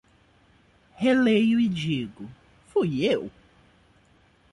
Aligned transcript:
Releio 0.95 1.59
e 1.59 1.69
digo: 1.69 2.27
"Fui 2.73 3.05
eu?" 3.05 3.29